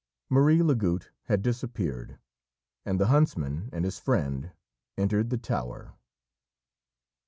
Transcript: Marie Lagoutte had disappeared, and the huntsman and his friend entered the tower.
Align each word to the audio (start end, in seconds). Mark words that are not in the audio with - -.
Marie 0.31 0.63
Lagoutte 0.63 1.09
had 1.25 1.43
disappeared, 1.43 2.17
and 2.85 2.99
the 2.99 3.05
huntsman 3.05 3.69
and 3.71 3.85
his 3.85 3.99
friend 3.99 4.51
entered 4.97 5.29
the 5.29 5.37
tower. 5.37 5.93